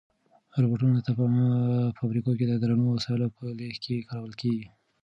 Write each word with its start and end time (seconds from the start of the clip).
روبوټونه 0.61 0.99
په 1.07 1.11
فابریکو 1.97 2.31
کې 2.37 2.45
د 2.47 2.53
درنو 2.61 2.85
وسایلو 2.91 3.27
په 3.37 3.43
لېږد 3.59 3.81
کې 3.83 4.07
کارول 4.09 4.33
کیږي. 4.41 4.65